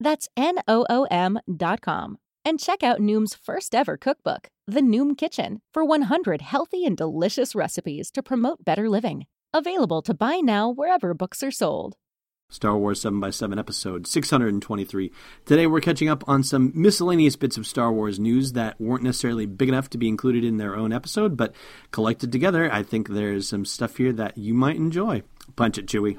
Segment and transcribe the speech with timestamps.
[0.00, 2.18] That's N-O-O-M dot com.
[2.44, 7.54] And check out Noom's first ever cookbook, The Noom Kitchen, for 100 healthy and delicious
[7.54, 9.26] recipes to promote better living.
[9.52, 11.96] Available to buy now wherever books are sold.
[12.48, 15.12] Star Wars 7x7 episode 623.
[15.44, 19.46] Today we're catching up on some miscellaneous bits of Star Wars news that weren't necessarily
[19.46, 21.54] big enough to be included in their own episode, but
[21.92, 25.22] collected together, I think there's some stuff here that you might enjoy.
[25.54, 26.16] Punch it, Chewie.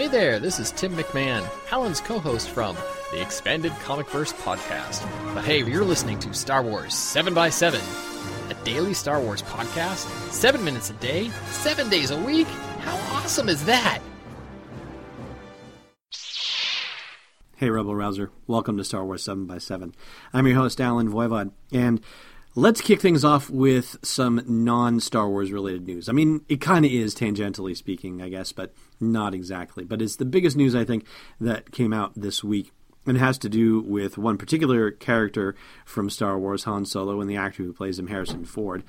[0.00, 2.74] Hey there, this is Tim McMahon, Hallen's co host from
[3.12, 5.06] the Expanded Comic Verse podcast.
[5.34, 10.88] But hey, you're listening to Star Wars 7x7, a daily Star Wars podcast, seven minutes
[10.88, 12.46] a day, seven days a week.
[12.78, 14.00] How awesome is that?
[17.56, 18.30] Hey, Rebel Rouser.
[18.46, 19.92] Welcome to Star Wars 7x7.
[20.32, 22.00] I'm your host, Allen Voivod, and
[22.54, 26.08] let's kick things off with some non Star Wars related news.
[26.08, 29.84] I mean, it kind of is, tangentially speaking, I guess, but not exactly.
[29.84, 31.06] But it's the biggest news, I think,
[31.40, 32.72] that came out this week.
[33.06, 35.54] And it has to do with one particular character
[35.86, 38.84] from Star Wars, Han Solo, and the actor who plays him, Harrison Ford.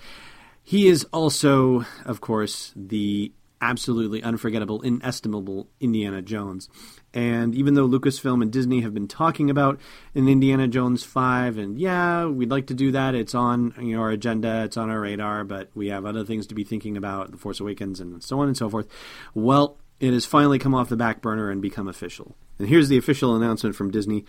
[0.64, 6.68] He is also, of course, the absolutely unforgettable, inestimable Indiana Jones.
[7.14, 9.80] And even though Lucasfilm and Disney have been talking about
[10.16, 14.02] an Indiana Jones 5, and yeah, we'd like to do that, it's on you know,
[14.02, 17.32] our agenda, it's on our radar, but we have other things to be thinking about,
[17.32, 18.88] The Force Awakens, and so on and so forth.
[19.34, 22.36] Well, it has finally come off the back burner and become official.
[22.58, 24.26] And here's the official announcement from Disney.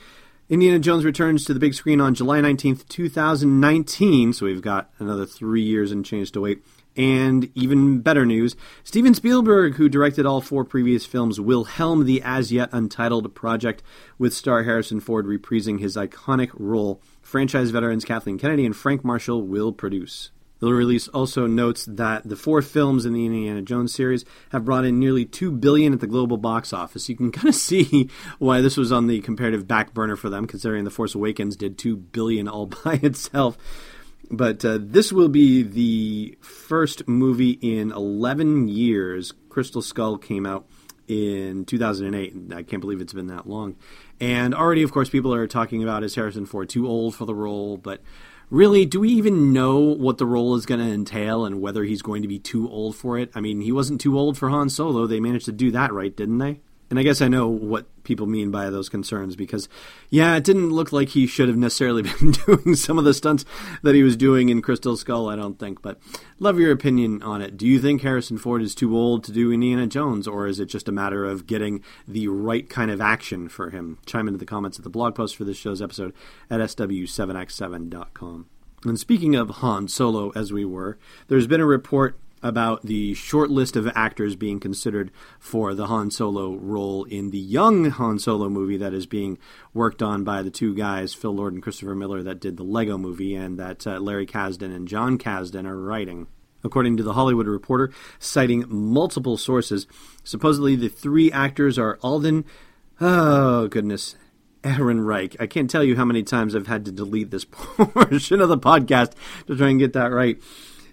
[0.51, 5.25] Indiana Jones returns to the big screen on July 19th, 2019, so we've got another
[5.25, 6.63] three years and change to wait.
[6.95, 12.21] And even better news Steven Spielberg, who directed all four previous films, will helm the
[12.23, 13.83] as yet untitled project,
[14.19, 17.01] with star Harrison Ford reprising his iconic role.
[17.23, 20.33] Franchise veterans Kathleen Kennedy and Frank Marshall will produce.
[20.63, 24.85] The release also notes that the four films in the Indiana Jones series have brought
[24.85, 27.09] in nearly two billion at the global box office.
[27.09, 28.09] You can kind of see
[28.39, 31.79] why this was on the comparative back burner for them, considering The Force Awakens did
[31.79, 33.59] two billion all by itself.
[34.31, 39.35] But uh, this will be the first movie in 11 years.
[39.49, 40.69] Crystal Skull came out
[41.13, 42.55] in 2008.
[42.55, 43.77] I can't believe it's been that long.
[44.21, 47.35] And already, of course, people are talking about is Harrison Ford too old for the
[47.35, 47.77] role?
[47.77, 48.01] But
[48.51, 52.03] really, do we even know what the role is going to entail and whether he's
[52.03, 53.31] going to be too old for it?
[53.35, 55.07] I mean, he wasn't too old for Han Solo.
[55.07, 56.61] They managed to do that right, didn't they?
[56.93, 59.67] And I guess I know what people mean by those concerns because,
[60.11, 63.47] yeah, it didn't look like he should have necessarily been doing some of the stunts
[63.83, 65.81] that he was doing in Crystal Skull, I don't think.
[65.81, 65.99] But
[66.39, 67.57] love your opinion on it.
[67.57, 70.67] Do you think Harrison Ford is too old to do Indiana Jones, or is it
[70.67, 73.97] just a matter of getting the right kind of action for him?
[74.05, 76.13] Chime into the comments at the blog post for this show's episode
[76.51, 78.51] at sw7x7.com.
[78.85, 80.99] And speaking of Han Solo, as we were,
[81.29, 86.11] there's been a report about the short list of actors being considered for the Han
[86.11, 89.39] Solo role in the young Han Solo movie that is being
[89.73, 92.99] worked on by the two guys, Phil Lord and Christopher Miller, that did the Lego
[92.99, 96.27] movie, and that uh, Larry Kasdan and Jon Kasdan are writing.
[96.65, 99.89] According to The Hollywood Reporter, citing multiple sources,
[100.23, 102.45] supposedly the three actors are Alden,
[103.01, 104.15] oh goodness,
[104.63, 105.37] Ehrenreich.
[105.41, 108.59] I can't tell you how many times I've had to delete this portion of the
[108.59, 109.15] podcast
[109.47, 110.41] to try and get that right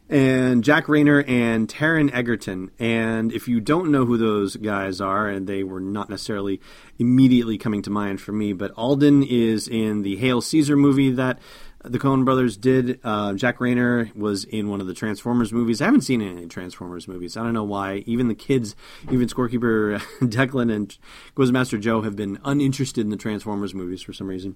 [0.09, 2.71] and Jack Reynor and Taron Egerton.
[2.79, 6.59] And if you don't know who those guys are, and they were not necessarily
[6.97, 11.39] immediately coming to mind for me, but Alden is in the Hail Caesar movie that
[11.83, 12.99] the Coen brothers did.
[13.03, 15.81] Uh, Jack Reynor was in one of the Transformers movies.
[15.81, 17.37] I haven't seen any Transformers movies.
[17.37, 18.03] I don't know why.
[18.05, 18.75] Even the kids,
[19.11, 20.97] even Scorekeeper Declan and
[21.35, 24.55] Quizmaster Joe have been uninterested in the Transformers movies for some reason.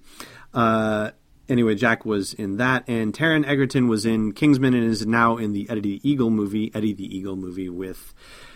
[0.53, 1.11] Uh,
[1.49, 5.53] anyway, Jack was in that, and Taron Egerton was in Kingsman and is now in
[5.53, 8.13] the Eddie the Eagle movie, Eddie the Eagle movie with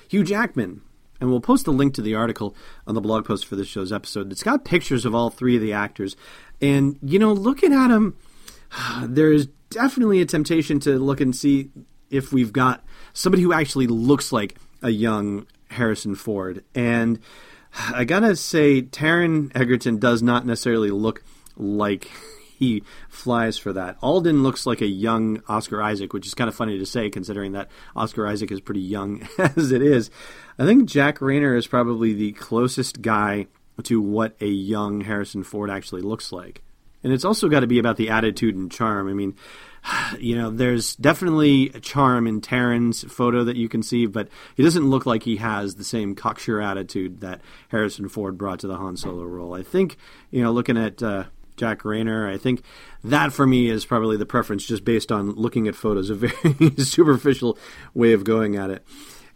[0.10, 0.82] Hugh Jackman.
[1.20, 2.56] and we'll post a link to the article
[2.86, 4.32] on the blog post for this show's episode.
[4.32, 6.16] It's got pictures of all three of the actors,
[6.62, 8.18] and you know, looking at them,
[9.04, 11.70] there is definitely a temptation to look and see
[12.10, 12.84] if we've got
[13.14, 16.64] somebody who actually looks like a young Harrison Ford.
[16.74, 17.20] And
[17.94, 21.24] I gotta say, Taron Egerton does not necessarily look
[21.58, 22.10] like
[22.58, 23.98] he flies for that.
[24.02, 27.52] Alden looks like a young Oscar Isaac, which is kind of funny to say considering
[27.52, 30.10] that Oscar Isaac is pretty young as it is.
[30.58, 33.48] I think Jack Reynor is probably the closest guy
[33.84, 36.64] to what a young Harrison Ford actually looks like.
[37.04, 39.08] And it's also got to be about the attitude and charm.
[39.08, 39.36] I mean,
[40.20, 44.64] you know, there's definitely a charm in Taron's photo that you can see, but he
[44.64, 48.78] doesn't look like he has the same cocksure attitude that Harrison Ford brought to the
[48.78, 49.54] Han Solo role.
[49.54, 49.98] I think,
[50.32, 51.26] you know, looking at uh,
[51.58, 52.32] Jack Reynor.
[52.32, 52.64] I think
[53.04, 56.76] that for me is probably the preference just based on looking at photos, a very
[56.78, 57.58] superficial
[57.94, 58.86] way of going at it.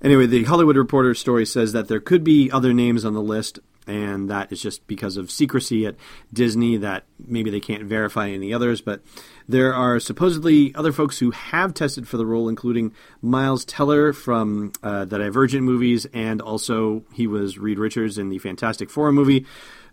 [0.03, 3.59] Anyway, the Hollywood Reporter story says that there could be other names on the list,
[3.85, 5.95] and that is just because of secrecy at
[6.33, 8.81] Disney that maybe they can't verify any others.
[8.81, 9.01] But
[9.47, 14.71] there are supposedly other folks who have tested for the role, including Miles Teller from
[14.81, 19.45] uh, the Divergent movies, and also he was Reed Richards in the Fantastic Four movie.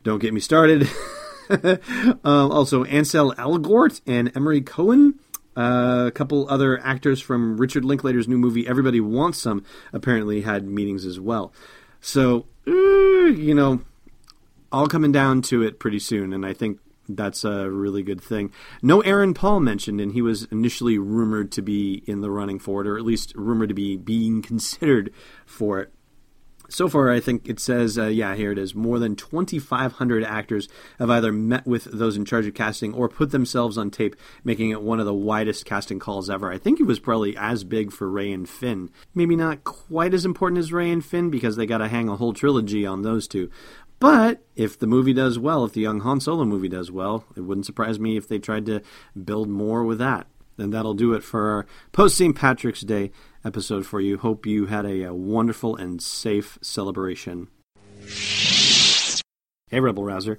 [0.04, 0.88] Don't get me started.
[2.24, 5.18] um, also, Ansel Elgort and Emory Cohen.
[5.56, 10.64] Uh, a couple other actors from Richard Linklater's new movie, Everybody Wants Some, apparently had
[10.64, 11.52] meetings as well.
[12.00, 13.80] So, uh, you know,
[14.70, 16.78] all coming down to it pretty soon, and I think
[17.08, 18.52] that's a really good thing.
[18.82, 22.82] No Aaron Paul mentioned, and he was initially rumored to be in the running for
[22.82, 25.12] it, or at least rumored to be being considered
[25.46, 25.92] for it
[26.68, 28.74] so far, I think it says, uh, yeah, here it is.
[28.74, 30.68] More than 2,500 actors
[30.98, 34.70] have either met with those in charge of casting or put themselves on tape, making
[34.70, 36.52] it one of the widest casting calls ever.
[36.52, 38.90] I think it was probably as big for Rey and Finn.
[39.14, 42.16] Maybe not quite as important as Rey and Finn because they got to hang a
[42.16, 43.50] whole trilogy on those two.
[43.98, 47.40] But if the movie does well, if the young Han Solo movie does well, it
[47.40, 48.82] wouldn't surprise me if they tried to
[49.24, 50.26] build more with that.
[50.58, 52.34] And that'll do it for our post St.
[52.34, 53.12] Patrick's Day
[53.44, 54.18] episode for you.
[54.18, 57.48] Hope you had a, a wonderful and safe celebration.
[59.70, 60.38] Hey, Rebel Rouser.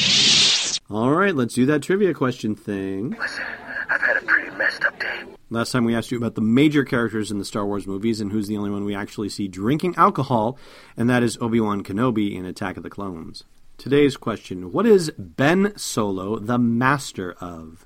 [0.91, 3.11] All right, let's do that trivia question thing.
[3.11, 3.45] Listen,
[3.89, 5.23] I've had a pretty messed up day.
[5.49, 8.29] Last time we asked you about the major characters in the Star Wars movies and
[8.29, 10.57] who's the only one we actually see drinking alcohol,
[10.97, 13.45] and that is Obi-Wan Kenobi in Attack of the Clones.
[13.77, 17.85] Today's question, what is Ben Solo the master of?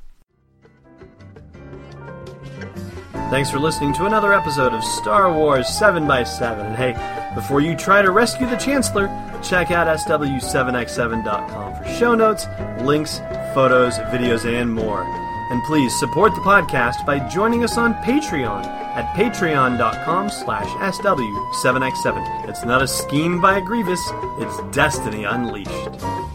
[3.30, 6.66] Thanks for listening to another episode of Star Wars 7x7.
[6.66, 9.08] And hey, before you try to rescue the Chancellor,
[9.46, 12.48] check out SW7x7.com for show notes,
[12.82, 13.20] links,
[13.54, 15.04] photos, videos, and more.
[15.52, 22.50] And please support the podcast by joining us on Patreon at patreon.com slash SW7x7.
[22.50, 24.02] It's not a scheme by a Grievous,
[24.40, 26.35] it's destiny unleashed.